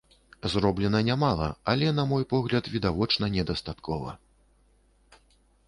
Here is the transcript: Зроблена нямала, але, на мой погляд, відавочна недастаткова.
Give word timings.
Зроблена 0.53 1.01
нямала, 1.09 1.49
але, 1.73 1.91
на 1.99 2.05
мой 2.13 2.25
погляд, 2.33 2.69
відавочна 2.73 3.29
недастаткова. 3.37 4.17